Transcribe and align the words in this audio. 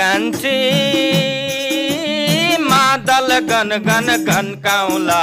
कान्छी 0.00 0.58
मादल 2.68 3.28
गन 3.50 3.70
गन 3.86 4.06
घन्काउला 4.32 5.22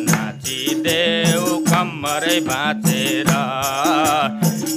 नाचिदेऊ 0.00 1.56
कम्मरै 1.70 2.38
भाँचेर 2.48 3.30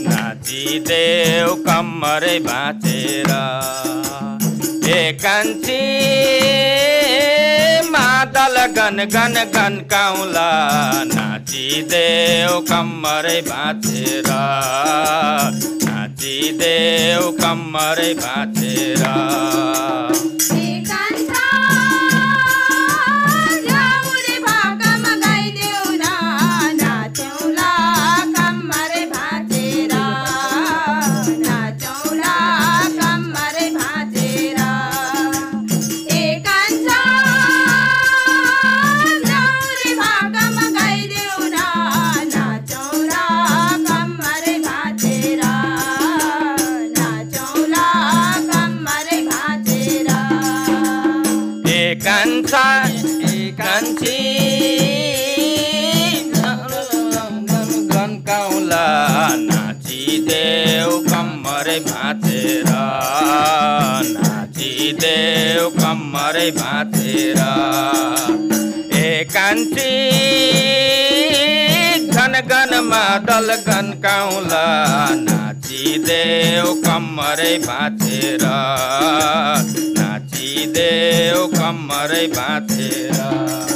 नाचिदेऊ 0.08 1.56
कम्मरै 1.68 2.38
भाँचेर 2.48 3.32
ए 4.96 5.02
कान्छी 5.24 5.82
मादल 7.96 8.58
गन 8.78 9.04
गन 9.16 9.36
घन्काउला 9.44 10.50
नाचिदेऊ 11.14 12.60
कम्मरै 12.72 13.40
भाँचेर 13.52 14.32
नाचिदेऊ 15.86 17.13
राम 17.54 17.62
मरे 17.74 18.14
gancha 52.06 52.68
ganchi 53.60 54.20
গনকাউলা 57.94 58.86
নাচি 59.50 60.02
দেও 60.30 60.92
কম্মরে 61.12 61.78
ভাঁচের 61.90 62.68
নাচি 64.16 64.72
দেও 65.04 65.64
কম্মরে 65.82 66.48
ভাঁচের 66.60 67.40
এ 69.04 69.10
কাঞ্চি 69.36 69.94
ঘন 72.16 72.34
ঘন 72.52 72.72
মাদল 72.92 73.50
গনকাউলা 73.68 74.66
নাচি 75.28 75.84
দেও 76.08 76.68
কম্মরে 76.86 77.54
ভাঁচের 77.68 78.44
নাচ 79.98 80.23
हिँडेऊ 80.44 81.46
कम्मरै 81.48 82.26
बाँधेर। 82.36 83.73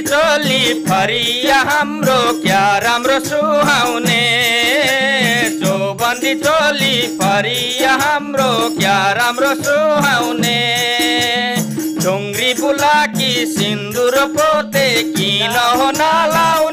चोली 0.00 0.84
फरिया 0.88 1.56
हाम्रो 1.56 2.42
क्या 2.42 2.78
राम्रो 2.78 3.20
सुहाउने? 3.20 4.22
चौबन्दी 5.62 6.34
चोली 6.34 7.18
फरिया 7.22 7.92
हाम्रो 7.92 8.78
क्या 8.78 9.12
राम्रो 9.12 9.54
सुहाउने? 9.54 10.58
ढुङ्ग्री 12.04 12.54
बुलाकी 12.54 13.46
सिन्दुर 13.46 14.24
पोते 14.26 14.88
किन 15.02 15.56
हो 15.76 15.90
नलाउने 15.90 16.67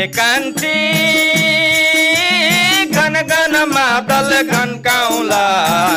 ए 0.00 0.06
कान्छी 0.16 0.76
घन 2.96 3.16
घन 3.32 3.54
मादल 3.72 4.30
घन्काउला 4.56 5.42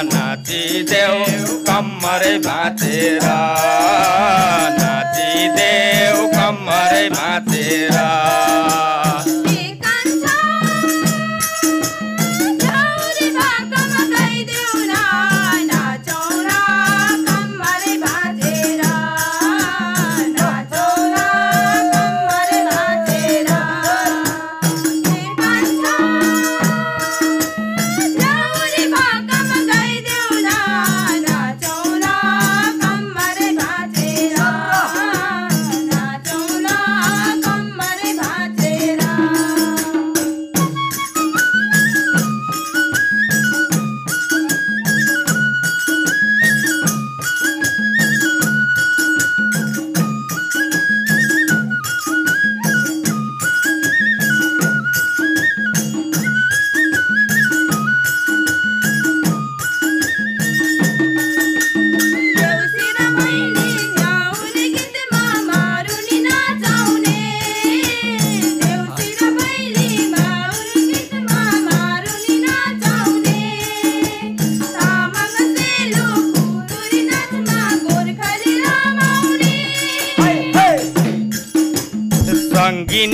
नाचिदेऊ 0.09 1.59
कम्मरै 1.69 2.34
भाँचेर 2.47 3.28
नाचिदेऊ 4.79 6.28
कम्मरै 6.35 7.08
भाँचेर 7.16 7.96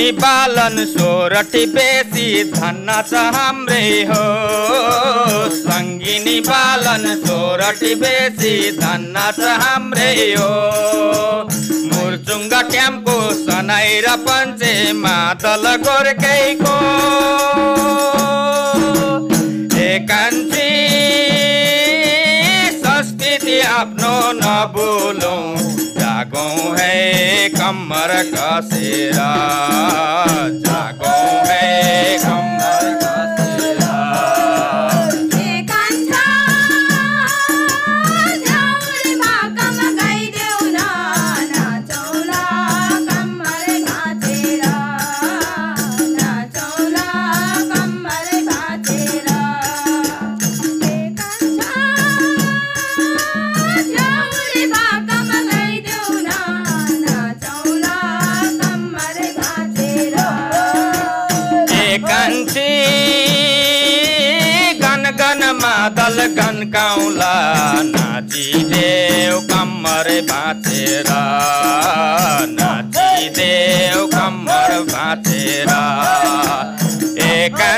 सङ्गिनी 0.09 0.21
बालन 0.25 0.77
सोरठी 0.89 1.65
बेसी 1.73 2.27
धन्न 2.51 2.94
छ 3.09 3.13
हाम्रै 3.35 3.89
हो। 4.09 4.23
सङ्गिनी 5.56 6.38
बालन 6.50 7.06
सोरठी 7.25 7.94
बेसी 8.01 8.53
धन्न 8.79 9.15
छ 9.38 9.51
हाम्रै 9.63 10.15
हो। 10.39 10.50
मुर्चुङ्गा 11.91 12.61
ट्याम्को 12.71 13.17
सनाइ 13.44 14.01
र 14.06 14.15
पञ्चे 14.25 14.73
मादल 15.03 15.65
गोर्खैको। 15.85 16.75
एकान्छी 19.89 20.71
संस्कृति 22.81 23.59
आफ्नो 23.77 24.15
नबुलौँ। 24.41 25.44
है 26.79 27.50
कमर 27.50 28.13
का 28.33 28.50
सेरा 28.71 29.29
जागो 30.65 31.15
है 31.50 32.17
कमर 32.23 32.94
का 33.03 33.19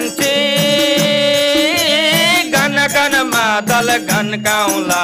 घन्टे। 0.01 0.35
गन 2.53 2.77
गनमा 2.93 3.45
दल 3.69 3.89
घन्काउला 3.97 5.03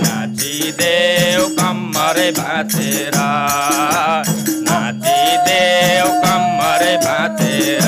नाचिदेऊ 0.00 1.46
कम्मर 1.58 2.18
भाँचेर 2.38 3.16
नाचिदेऊ 4.68 6.08
कम्मर 6.24 6.84
भाँचेर 7.06 7.85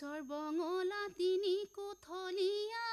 অফিচৰ 0.00 0.20
বঙলা 0.24 0.98
তিনি 1.16 1.50
কোঠলীয়া 1.76 2.86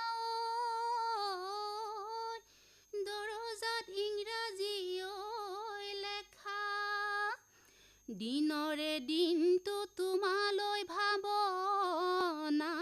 দৰজাত 2.93 3.93
ইংৰাজী 3.97 4.71
লেখা 5.99 6.63
দিনৰে 8.17 8.89
দিনটো 9.07 9.77
তোমালৈ 9.97 10.83
ভাৱনা 10.89 12.73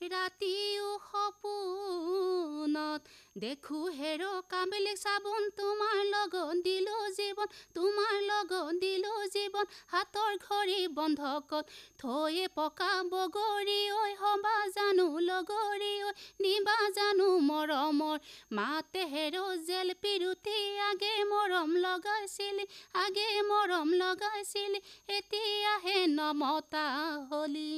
ৰাতিও 0.00 0.92
সপোনত 1.08 3.02
দেখো 3.36 3.80
হেৰ 3.96 4.22
কামেলিক 4.50 4.96
চাবোন 4.98 5.44
তোমাৰ 5.58 5.98
লগত 6.06 6.54
দিলো 6.64 6.94
জীৱন 7.18 7.52
তোমাৰ 7.74 8.16
লগত 8.22 8.72
দিলো 8.80 9.12
জীৱন 9.34 9.68
হাতৰ 9.92 10.32
ঘড়ী 10.38 10.88
বন্ধকত 10.96 11.76
থৈয়ে 11.98 12.48
পকা 12.56 12.88
বগৰী 13.12 13.76
ঐ 13.92 14.02
হবা 14.16 14.54
জানো 14.74 15.06
লগৰী 15.20 15.92
ঐ 16.02 16.10
নিবা 16.40 16.74
জানো 16.98 17.28
মৰমৰ 17.44 18.18
মাতে 18.52 19.06
হেৰ 19.14 19.38
জেল 19.68 19.94
পিৰুতি 20.02 20.58
আগে 20.88 21.14
মৰম 21.30 21.78
লগাইছিলি 21.86 22.68
আগে 23.04 23.28
মৰম 23.52 23.94
লগাইছিলি 24.02 24.82
এতিয়াহে 25.14 25.96
নমতা 26.18 26.84
হলি। 27.30 27.70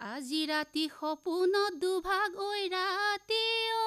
আজি 0.00 0.46
ৰাতি 0.46 0.90
সপোনত 0.90 1.76
দুভাগ 1.76 2.40
ঐ 2.40 2.68
ৰাতি 2.72 3.44
ঐ 3.76 3.78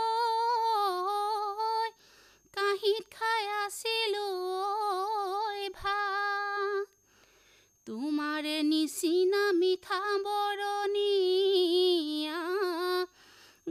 কাঁহীত 2.54 3.04
খাই 3.12 3.48
আছিলো 3.58 4.26
ঐ 5.38 5.70
ভাত। 5.78 6.88
তোমাৰে 7.88 8.64
নিচিনা 8.64 9.54
মিঠা 9.54 10.02
বৰণীয়া 10.26 12.42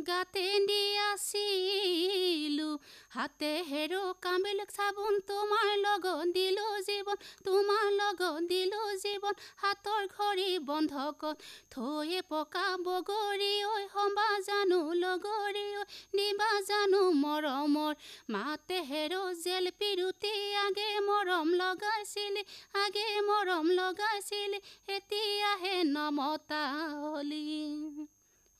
গাতে 0.08 0.48
দি 0.68 0.84
আছিলো 1.04 2.78
হাতে 3.10 3.52
হেৰ 3.70 3.92
কামেলক 4.22 4.70
চাবোন 4.72 5.14
তোমাৰ 5.26 5.68
লগত 5.78 6.26
দিলো 6.34 6.66
জীৱন 6.82 7.16
তোমাৰ 7.44 7.86
লগত 7.92 8.42
দিলো 8.48 8.80
জীৱন 8.98 9.34
হাতৰ 9.62 10.02
ঘড়ী 10.10 10.48
বন্ধকত 10.66 11.36
থৈয়ে 11.70 12.20
পকা 12.30 12.66
বগৰী 12.82 13.52
ঐ 13.66 13.74
হবা 13.94 14.28
জানো 14.48 14.80
লগৰী 14.98 15.66
ঐ 15.74 15.82
নিবা 16.14 16.50
জানো 16.68 17.02
মৰমৰ 17.16 17.94
মাতে 18.30 18.78
হেৰ 18.86 19.16
জেল 19.42 19.72
পিৰুতি 19.78 20.32
আগে 20.60 20.88
মৰম 21.06 21.52
লগাইছিলি 21.56 22.46
আগে 22.80 23.06
মৰম 23.28 23.74
লগাইছিলি 23.74 24.62
এতিয়াহে 24.96 25.76
নমতা 25.90 26.62
হলি 26.94 27.44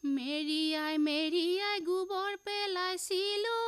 মেৰিয়াই 0.02 0.94
মেৰিয়াই 1.00 1.80
গোবৰ 1.86 2.36
পেলাইছিলো 2.44 3.59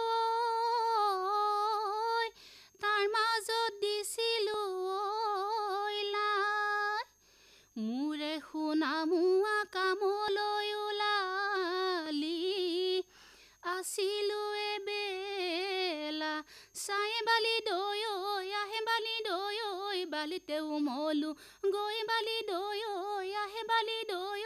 বালিতে 20.43 20.59
উমলো 20.69 21.31
গৈ 21.73 21.99
বালি 22.09 22.39
দৈ 22.49 22.81
আহে 23.43 23.63
বালি 23.65 23.99
দৈ 24.09 24.43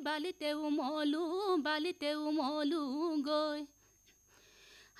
বালিতে 0.00 0.50
উমলো 0.58 1.22
বালিতে 1.64 2.10
উমলো 2.18 2.82
গৈ 3.26 3.60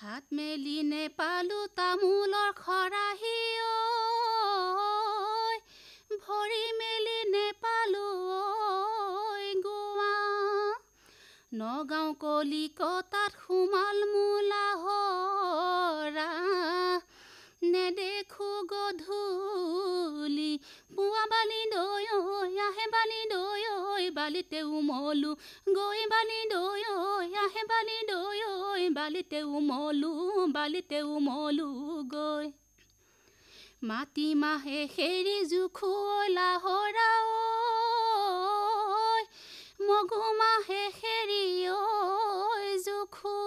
হাত 0.02 0.24
মেলি 0.32 0.76
নেপালো 0.84 1.60
তামোলৰ 1.76 2.50
খৰাহী 2.58 3.38
ঐ 3.66 3.76
ভৰি 6.18 6.62
মেলি 6.80 7.18
নেপালো 7.30 8.06
গোৱা 9.64 10.14
নগাঁও 11.54 12.08
কলিকতাত 12.22 13.32
সোমাল 13.38 13.98
মোলা 14.12 14.66
হৰা 14.82 16.39
বালি 23.00 23.20
দৈ 23.28 23.62
ঐ 23.74 24.08
বালিতে 24.16 24.60
উমলো 24.70 25.30
গৈ 25.76 26.00
বালি 26.08 26.40
দৈ 26.48 26.82
ঐ 26.88 26.96
আহে 27.42 27.62
বালি 27.70 27.98
দৈ 28.08 28.40
ঐ 28.46 28.88
বালিতে 28.92 29.40
উমলো 29.50 30.10
বালিতে 30.56 30.98
উমলো 31.10 31.68
গৈ 32.10 32.46
মাটি 33.82 34.26
মাহে 34.42 34.80
সেৰি 34.94 35.36
জোখলা 35.52 36.50
হৰা 36.64 37.08
ঐ 37.30 37.48
মগু 39.86 40.22
মাহে 40.36 40.82
সেৰি 40.98 41.44
ঐ 41.70 41.80
জোখো 42.84 43.38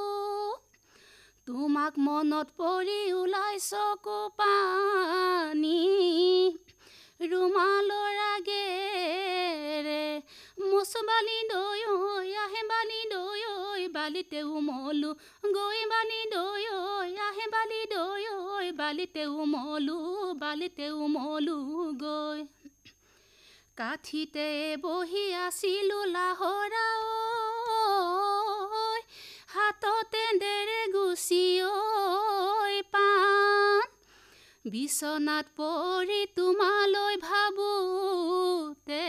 তোমাক 1.48 1.94
মনত 2.06 2.48
পৰি 2.58 3.00
ওলাই 3.14 3.56
চকু 3.64 4.20
পানী 4.38 5.80
ৰুমালৰ 7.32 8.18
আগেৰে 8.24 10.04
মচবালি 10.70 11.40
দৈ 11.52 11.82
ঐ 11.92 11.96
আহে 12.44 12.64
বালি 12.72 13.02
দৈ 13.14 13.42
বালিতে 13.96 14.40
উমলো 14.56 15.12
গৈ 15.58 15.80
বালি 15.94 16.22
দৈ 16.34 16.64
ঐ 16.72 16.80
আহে 17.28 17.46
বালি 17.54 17.82
দৈ 17.94 18.26
বালিতে 18.80 19.24
উমলো 19.42 19.98
বালিতে 20.42 20.86
উমলো 21.04 21.58
গৈ। 22.04 22.40
কাঠিতে 23.78 24.48
বহি 24.82 25.26
আছিলো 25.46 26.00
লাহৰা 26.16 26.88
হাততে 29.54 30.24
ডেৰে 30.42 30.82
গুচি 30.94 31.46
ঐ 31.64 31.72
পাণ। 32.94 33.82
বিচনাত 34.74 35.46
পৰি 35.58 36.22
তোমালৈ 36.94 37.16
ভাবোতে 37.22 39.06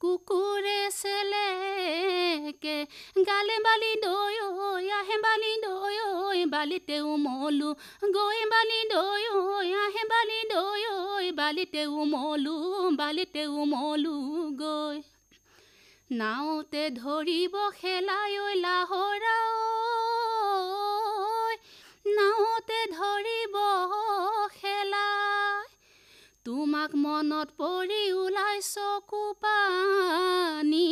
কুকুৰে 0.00 0.78
চেলেকে 0.92 2.76
গালে 3.28 3.56
বালি 3.66 3.90
দৈ 4.04 4.36
ঐ 4.40 4.86
আহে 4.98 5.18
বালি 5.26 5.52
দৈ 5.64 5.96
ঐ 6.04 6.46
বালিতে 6.54 6.96
উমলো 7.12 7.70
গৈ 8.16 8.40
বালি 8.52 8.80
দৈ 8.92 9.22
ঐ 9.32 9.68
আহে 9.82 10.04
বালি 10.12 10.40
দৈ 10.52 10.82
ঐ 10.88 11.30
বালিতে 11.36 11.82
উমলো 11.96 12.56
বালিতে 12.96 13.42
উমলো 13.56 14.16
গৈ। 14.62 14.96
নাওতে 16.10 16.82
ধৰিব 16.96 17.54
খেলাই 17.76 18.32
ঐ 18.38 18.48
লাহৰা 18.64 19.36
তোমাক 26.92 27.04
মনত 27.04 27.48
পৰি 27.58 28.00
ওলাই 28.14 28.58
চকু 28.64 29.20
পানী 29.42 30.88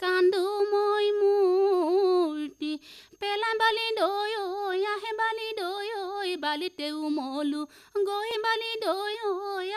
কান্দো 0.00 0.42
মই 0.64 1.06
মূৰ্তি 1.16 2.70
পেলাই 3.20 3.54
বালি 3.60 3.86
দৈ 3.96 4.32
ঐ 4.36 4.84
আহে 4.92 5.12
বালি 5.20 5.48
দৈ 5.58 5.88
ঐ 5.94 6.36
বালিতে 6.38 6.86
উমলো 7.00 7.62
গৈ 8.04 8.30
বালি 8.44 8.72
দৈ 8.84 9.14
ঐ 9.24 9.32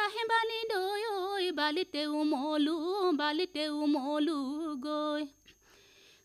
আহে 0.06 0.24
বালি 0.32 0.60
দৈ 0.70 1.02
ঐ 1.08 1.52
বালিতে 1.54 2.06
উমলো 2.14 2.78
বালিতে 3.20 3.64
উমলো 3.80 4.40
গৈ 4.86 5.24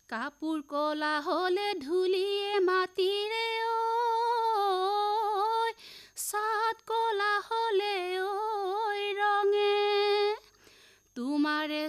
কাপোৰ 0.09 0.57
কলা 0.69 1.13
হ'লে 1.25 1.69
ধূলিয়ে 1.79 2.51
মাটিৰে 2.63 3.34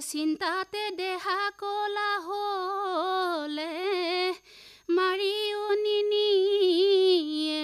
চিন্তাতে 0.06 0.82
দেহা 0.98 1.40
কলা 1.60 2.10
হ'লে 2.26 3.74
মাৰিও 4.96 5.62
নিনিয়ে 5.84 7.62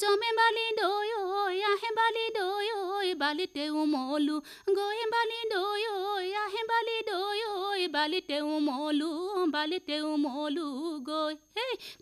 জমে 0.00 0.30
বালি 0.38 0.66
দৈ 0.78 1.08
ঐ 1.20 1.22
আহে 1.70 1.90
বালি 1.98 2.26
দৈ 2.36 2.68
ঐ 2.76 2.80
বালিতে 3.22 3.64
উমলো 3.80 4.36
গৈ 4.76 5.00
বালি 5.14 5.40
দৈ 5.52 5.82
ঐ 5.88 5.98
আহে 6.44 6.62
বালি 6.70 6.98
দৈ 7.10 7.40
ঐ 7.50 7.58
বালিতে 7.96 8.36
উমলো 8.48 9.10
বালিতে 9.54 9.96
উমলো 10.12 10.66
গৈ 11.08 11.34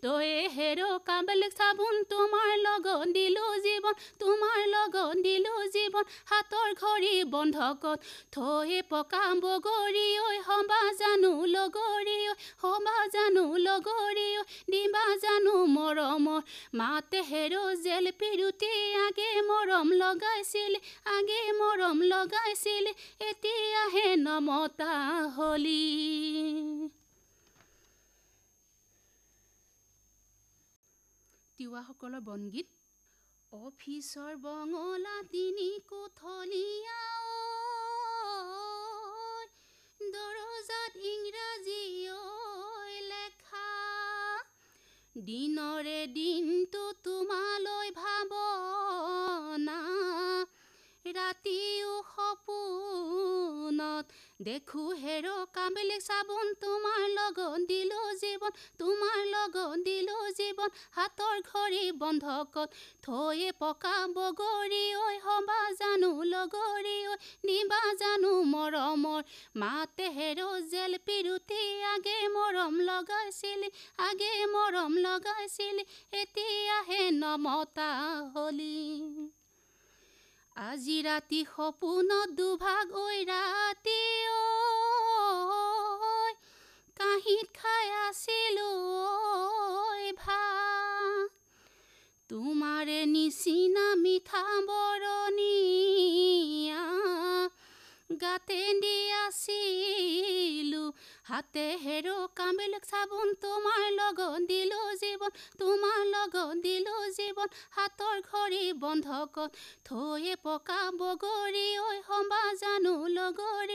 তই 0.03 0.29
হেৰ 0.55 0.79
কাবেলেক 1.09 1.53
চাবোন 1.59 1.95
তোমাৰ 2.11 2.51
লগত 2.59 3.07
দিলো 3.15 3.45
জীৱন 3.65 3.95
তোমাৰ 4.19 4.59
লগত 4.73 5.15
দিলো 5.25 5.53
জীৱন 5.75 6.05
হাতৰ 6.31 6.69
ঘড়ী 6.81 7.13
বন্ধকত 7.33 7.97
থৈ 8.33 8.81
পকা 8.89 9.23
বগৰী 9.43 10.07
ঐ 10.19 10.27
হবা 10.47 10.81
জানো 11.01 11.31
লগৰী 11.55 12.17
ঐ 12.27 12.33
হবা 12.63 12.97
জানো 13.15 13.45
লগৰী 13.67 14.29
ঐ 14.37 14.43
দিবা 14.71 15.05
জানো 15.23 15.55
মৰমৰ 15.75 16.41
মাতে 16.79 17.19
হেৰ 17.29 17.53
জেল 17.83 18.11
পিৰুতি 18.19 18.71
আগে 19.05 19.29
মৰম 19.49 19.87
লগাইছিল 20.01 20.73
আগে 21.15 21.41
মৰম 21.59 21.97
লগাইছিল 22.13 22.85
এতিয়াহে 23.29 24.07
নমতা 24.25 24.93
হলি। 25.37 25.83
তিৱাসকলৰ 31.59 32.21
বনগীত? 32.25 32.67
অফিচৰ 33.51 34.35
বঙলা 34.41 35.15
তিনি 35.31 35.69
কোঠলীয়া 35.87 36.99
দৰজাত 39.99 40.93
ইংৰাজী 41.09 41.81
লেখা 43.09 43.71
দিনৰে 45.15 45.99
দিনটো 46.13 46.78
দেখো 54.39 54.81
হেৰ 54.97 55.25
কাবেলেক 55.53 56.03
চাবোন 56.03 56.51
তোমাৰ 56.59 57.01
লগত 57.09 57.63
দিলো 57.69 58.03
জীৱন 58.19 58.59
তোমাৰ 58.79 59.17
লগত 59.27 59.79
দিলো 59.81 60.19
জীৱন 60.31 60.69
হাতৰ 60.91 61.41
ঘড়ী 61.43 61.81
বন্ধকত 61.97 62.79
থৈয়ে 63.03 63.49
পকা 63.57 63.91
বগৰী 64.13 64.79
ঐ 64.99 65.17
হবা 65.25 65.57
জানো 65.79 66.11
লগৰী 66.27 66.93
ঐ 67.07 67.17
দিবা 67.43 67.81
জানো 67.95 68.31
মৰমৰ 68.51 69.35
মাতে 69.57 70.07
হেৰ 70.13 70.41
জেল 70.69 70.99
পিৰুতি 71.05 71.59
আগে 71.89 72.15
মৰম 72.37 72.79
লগাইছিল 72.85 73.67
আগে 74.05 74.31
মৰম 74.53 74.95
লগাইছিল 74.99 75.83
এতিয়াহে 76.15 77.01
নমতা 77.17 77.89
হলি 78.31 78.79
আজি 80.55 80.95
ৰাতি 81.01 81.37
সপোনত 81.49 82.33
দুভাগ 82.37 82.95
ঐ 82.99 83.19
ৰাতি 83.27 83.98
আছিলো 88.09 88.69
ঐ 89.87 90.11
ভাত 90.19 91.29
তোমাৰে 92.29 92.99
নিচিনা 93.07 93.85
মিঠা 93.99 94.43
বৰণীয়া 94.69 95.99
গাতে 98.19 98.61
দি 98.81 98.97
আছিলো 99.19 100.83
হাতে 101.29 101.65
হেৰ 101.83 102.07
কামেলেক 102.35 102.83
চাবোন 102.85 103.27
তোমাৰ 103.43 103.83
লগত 103.93 104.41
দিলো 104.49 104.81
জীৱন 105.01 105.31
তোমাৰ 105.59 105.99
লগত 106.07 106.49
দিলো 106.63 106.95
জীৱন 107.17 107.49
হাতৰ 107.75 108.17
ঘড়ী 108.23 108.63
বন্ধকত 108.83 109.49
থৈয়ে 109.85 110.35
পকা 110.43 110.81
বগৰী 110.97 111.67
ঐ 111.81 111.89
হবা 112.07 112.41
জানো 112.61 112.95
লগৰী 113.13 113.68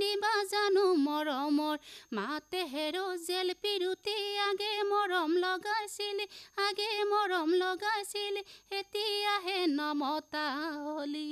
দিবা 0.00 0.34
জানো 0.52 0.84
মৰমৰ। 1.06 1.76
মাতে 2.16 2.60
হেৰ 2.72 2.96
জেল 3.26 3.48
পিৰুতি 3.62 4.16
আগে 4.48 4.72
মৰম 4.90 5.30
লগাইছিল 5.44 6.18
আগে 6.66 6.90
মৰম 7.12 7.48
লগাইছিল 7.62 8.34
এতিয়াহে 8.80 9.58
নমতা 9.72 10.46
হলি 10.84 11.26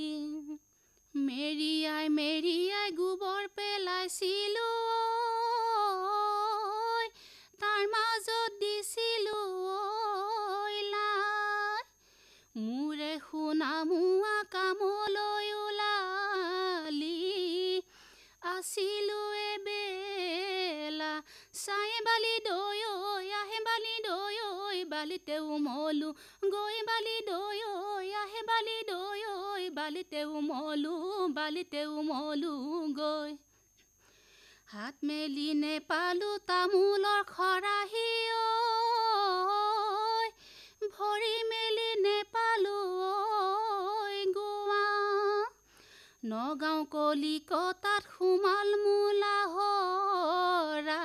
মেৰিয়াই 1.14 2.07
মেৰিয়াই 2.16 2.88
গোবৰ 2.99 3.43
পেলাইছিলো 3.57 4.69
তাৰ 7.61 7.83
মাজত 7.95 8.50
দিছিলো 8.61 9.38
মোৰে 12.57 13.14
শুনা 13.23 13.73
মোৱা 13.88 14.37
কামলৈ 14.52 15.36
আছিলো 18.57 19.21
এবেলা 19.49 21.13
চাই 21.57 21.93
বালি 22.07 22.35
দৈ 22.47 22.81
ঐ 22.91 22.95
আহে 23.41 23.59
বালি 23.67 23.95
দৈ 24.07 24.79
বালিতে 24.93 25.37
উমলো 25.47 26.09
গৈ 26.53 26.77
বালি 26.89 27.17
দৈ 27.29 27.61
আহে 28.23 28.41
বালি 28.51 28.79
দৈ 28.91 29.23
বালিতে 29.79 30.21
উমলো 30.37 30.95
বালিতে 31.37 31.81
উমলো 31.97 32.53
গৈ 32.99 33.31
হাত 34.73 34.97
মেলি 35.09 35.49
নেপালো 35.63 36.31
তামোলৰ 36.49 37.21
খৰাহী 37.31 38.11
ঐ 38.37 38.47
ভৰি 40.91 41.35
মেলি 41.51 41.86
নগাঁও 46.30 46.85
কলিকতাত 46.85 48.02
সোমাল 48.12 48.71
মোলা 48.85 49.37
হৰা। 49.54 51.00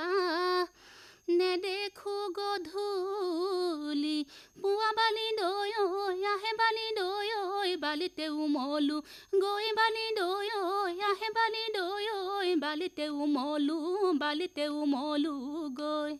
নেদেখো 1.37 2.15
গধূলি 2.37 4.17
পুৱা 4.61 4.89
বালি 4.97 5.27
দৈ 5.39 5.71
ঐ 5.81 6.23
আহে 6.33 6.51
বালি 6.61 6.87
দৈ 6.95 7.29
ঐ 7.37 7.75
বালিতে 7.77 8.25
উমলো 8.29 8.97
গৈ 9.41 9.67
বালি 9.71 10.07
দৈ 10.15 10.49
ঐ 10.57 10.63
আহে 11.11 11.29
বালি 11.29 11.63
দৈ 11.73 12.05
ঐ 12.15 12.55
বালিতে 12.55 13.09
উমলো 13.09 13.77
বালিতে 14.13 14.67
উমলো 14.67 15.35
গৈ। 15.79 16.17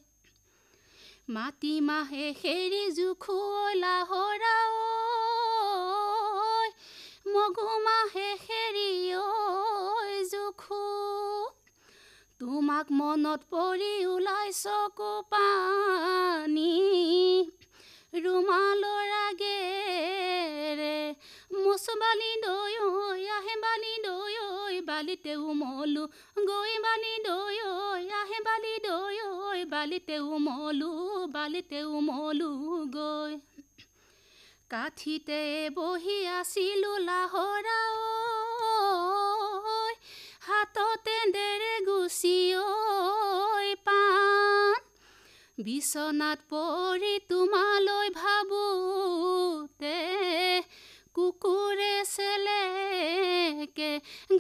মাটিমাহে 1.30 2.26
খেৰি 2.42 2.84
জোখো 2.92 3.40
লাহৰা 3.76 4.56
মগু 7.34 7.66
মাহে 7.86 8.30
সেৰি 8.46 8.92
ঐ 9.18 9.26
জোখো। 10.32 10.86
তোমাক 12.42 12.88
মনত 13.00 13.42
পৰি 13.52 13.94
ওলাই 14.14 14.50
চকু 14.58 15.12
পানী। 15.34 16.72
ৰুমালৰ 18.24 19.12
আগেৰে 19.18 20.98
মুচবালি 21.58 22.32
দৈ 22.46 22.74
ঐ 22.88 22.90
আহে 23.38 23.56
বালি 23.66 23.94
দৈ 24.08 24.36
ঐ 24.48 24.82
বালিতে 24.90 25.34
উমলো 25.50 26.04
গৈ 26.50 26.74
বালি 26.86 27.14
দৈ 27.28 27.58
ঐ 27.68 27.72
আহে 28.22 28.40
বালি 28.50 28.76
দৈ 28.88 29.18
ঐ 29.28 29.64
বালিতে 29.76 30.20
উমলো 30.34 30.92
বালিতে 31.38 31.80
উমলো 31.98 32.52
গৈ। 32.98 33.34
কাঠিতে 34.72 35.40
বহি 35.76 36.18
আছিলো 36.34 36.92
লাহৰা 37.04 37.80
হাততে 40.48 41.18
ডেৰে 41.34 41.74
গুচি 41.88 42.38
ঐ 42.60 43.74
পাণ 43.86 44.78
বিচনাত 45.62 46.40
পৰি 46.50 47.14
তোমালৈ 47.30 48.08
ভাবোতে 48.16 49.98
কুকুৰে 51.16 51.94
চেলেকে 52.10 53.90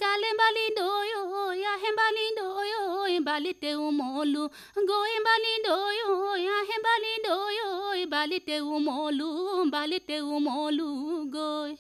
গালে 0.02 0.30
বালি 0.36 0.66
দৈ 0.76 1.10
ঐ 1.16 1.24
আহে 1.72 1.92
বালি 1.98 2.28
দৈ 2.38 2.70
ঐ 2.76 3.18
বালিতে 3.26 3.72
উমলো 3.80 4.44
গৈ 4.90 5.18
বালি 5.26 5.54
দৈ 5.66 5.98
ঐ 6.06 6.14
আহে 6.54 6.78
বালি 6.86 7.14
দৈ 7.26 7.58
ঐ 7.66 8.06
বালিতে 8.14 8.60
উমলো 8.70 9.30
বালিতে 9.74 10.20
উমলো 10.30 10.90
গৈ 11.36 11.72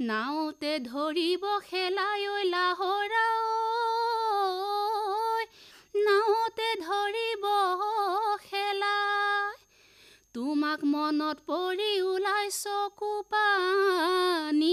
নাওতে 0.00 0.72
ধৰিব 0.84 1.44
খেলাই 1.64 2.26
ঐ 2.28 2.36
লাহৰা 2.50 3.26
নাওতে 6.00 6.68
ধৰিব 6.80 7.44
তোমাক 10.36 10.80
মনত 10.92 11.38
পৰি 11.48 11.92
ওলাই 12.06 12.48
চকু 12.54 13.10
পানী 13.32 14.72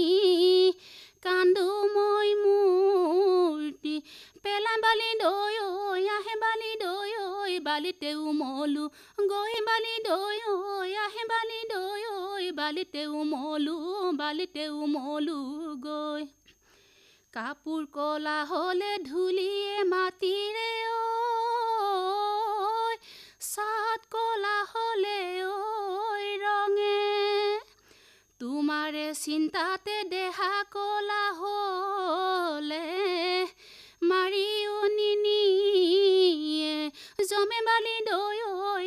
কান্দো 1.24 1.68
মই 1.94 2.30
মূৰ্তি। 2.40 3.94
পেলাই 4.42 4.78
বালি 4.84 5.10
দৈ 5.22 5.54
ঐ 5.62 6.02
আহে 6.16 6.34
বালি 6.42 6.72
দৈ 6.82 7.12
ঐ 7.20 7.54
বালিতে 7.68 8.10
উমলো 8.24 8.84
গৈ 9.32 9.54
বালি 9.68 9.94
দৈ 10.08 10.38
ঐ 10.50 10.56
আহে 11.06 11.24
বালি 11.32 11.60
দৈ 11.72 12.02
ঐ 12.12 12.52
বালিতে 12.60 13.02
উমলো 13.20 13.76
বালিতে 14.20 14.64
উমলো 14.82 15.38
গৈ। 15.86 16.22
কাপোৰ 17.34 17.82
কলা 17.96 18.38
হ'লে 18.50 18.92
ধূলিয়ে 19.08 19.76
মাটিৰে 19.92 20.70
ঐ 20.90 21.13
চাট 23.94 24.06
কলা 24.12 24.58
হ'লে 24.70 25.20
ঐ 25.46 26.22
ৰঙে। 26.44 27.02
তোমাৰে 28.40 29.04
চিন্তাতে 29.18 29.96
দেহা 30.14 30.54
কলা 30.74 31.24
হ'লে 31.38 32.80
মাৰিও 34.10 34.76
নিনিয়ে 34.96 36.74
জমে 37.30 37.60
বালি 37.68 37.96
দৈ 38.10 38.43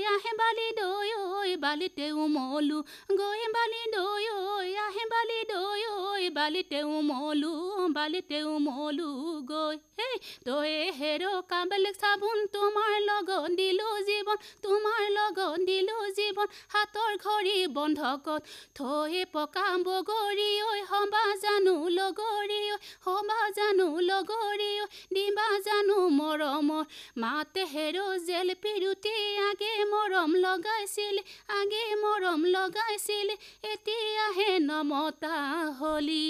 আহে 0.09 0.31
বালি 0.41 0.67
দৈ 0.77 1.09
ঐ 1.19 1.55
বালিতে 1.63 2.05
উমলো 2.17 2.77
গৈ 3.19 3.41
বালি 3.55 3.83
দৈ 3.93 4.25
ঐ 4.35 4.39
আহে 4.85 5.03
বালি 5.13 5.39
দৈ 5.51 5.81
ঐ 5.93 6.29
বালিতে 6.37 6.79
উমলো 6.91 7.53
বালিতে 7.97 8.39
উমলো 8.45 9.09
গৈ 9.45 9.75
হেই 9.97 10.15
তই 10.45 10.71
হেৰ 10.97 11.23
কাবেলেক 11.49 11.95
চাবোন 11.95 12.39
তোমাৰ 12.53 12.93
লগত 13.01 13.51
দিলো 13.55 13.87
জীৱন 14.07 14.37
তোমাৰ 14.63 15.03
লগত 15.11 15.65
দিলো 15.67 15.95
জীৱন 16.17 16.47
হাতৰ 16.73 17.11
ঘড়ী 17.17 17.57
বন্ধকত 17.77 18.41
থৈ 18.75 19.23
পকা 19.33 19.65
বগৰী 19.87 20.51
ঐ 20.65 20.71
সবা 20.85 21.23
জানো 21.43 21.75
লগৰী 21.91 22.61
ঐ 22.67 22.77
সবা 23.05 23.39
জানো 23.57 23.87
লগৰী 24.03 24.71
ঐ 24.77 24.85
দিবা 25.13 25.47
জানো 25.67 25.97
মৰমৰ 26.17 26.83
মাতে 27.17 27.63
হেৰ 27.73 27.97
জেল 28.27 28.49
পিৰুতি 28.63 29.15
আগে 29.47 29.73
মৰম 29.97 30.31
লগাইছিল 30.37 31.15
আগে 31.53 31.83
মৰম 32.01 32.41
লগাইছিল 32.49 33.29
এতিয়াহে 33.71 34.49
নমতা 34.61 35.35
হলি 35.79 36.25